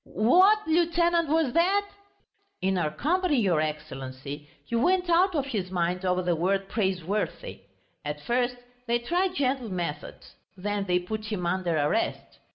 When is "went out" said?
4.75-5.35